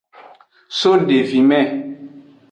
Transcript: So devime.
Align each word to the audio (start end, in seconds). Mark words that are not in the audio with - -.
So 0.79 0.97
devime. 1.05 1.59